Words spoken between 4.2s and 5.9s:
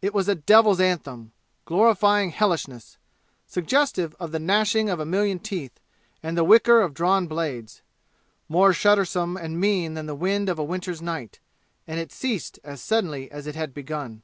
the gnashing of a million teeth,